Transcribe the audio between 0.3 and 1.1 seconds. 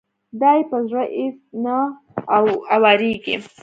دا يې په زړه